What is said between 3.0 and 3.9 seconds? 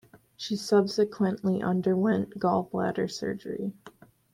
surgery.